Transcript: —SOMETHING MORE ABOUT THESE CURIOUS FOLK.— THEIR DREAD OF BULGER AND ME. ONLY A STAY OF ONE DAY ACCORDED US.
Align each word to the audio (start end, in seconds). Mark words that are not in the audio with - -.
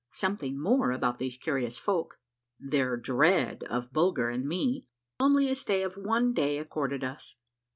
—SOMETHING 0.11 0.59
MORE 0.59 0.89
ABOUT 0.91 1.19
THESE 1.19 1.37
CURIOUS 1.37 1.77
FOLK.— 1.77 2.17
THEIR 2.71 2.97
DREAD 2.97 3.63
OF 3.65 3.93
BULGER 3.93 4.29
AND 4.31 4.47
ME. 4.47 4.87
ONLY 5.19 5.47
A 5.51 5.55
STAY 5.55 5.83
OF 5.83 5.95
ONE 5.95 6.33
DAY 6.33 6.57
ACCORDED 6.57 7.03
US. 7.03 7.35